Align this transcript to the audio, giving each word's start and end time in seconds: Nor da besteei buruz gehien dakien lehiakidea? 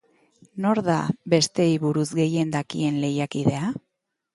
Nor 0.65 0.81
da 0.87 0.95
besteei 1.35 1.69
buruz 1.85 2.09
gehien 2.23 2.59
dakien 2.59 3.03
lehiakidea? 3.05 3.77